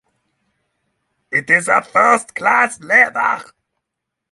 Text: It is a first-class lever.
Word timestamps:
It 1.31 1.47
is 1.51 1.67
a 1.67 1.83
first-class 1.83 2.79
lever. 2.79 3.43